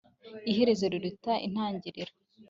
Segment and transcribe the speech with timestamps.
[0.51, 2.11] iherezo riruta intangiriro